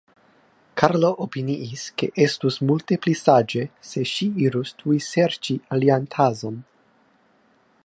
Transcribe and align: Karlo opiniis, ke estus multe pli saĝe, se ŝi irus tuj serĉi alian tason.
Karlo 0.81 1.09
opiniis, 1.25 1.83
ke 2.01 2.09
estus 2.25 2.57
multe 2.71 2.97
pli 3.03 3.13
saĝe, 3.21 3.67
se 3.91 4.07
ŝi 4.13 4.29
irus 4.47 4.75
tuj 4.81 4.97
serĉi 5.11 5.59
alian 5.77 6.11
tason. 6.17 6.61